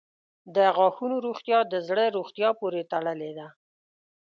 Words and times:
•د 0.55 0.57
غاښونو 0.75 1.15
روغتیا 1.27 1.59
د 1.67 1.73
زړه 1.87 2.05
روغتیا 2.17 2.49
پورې 2.59 2.81
تړلې 2.91 3.31
ده. 3.37 3.47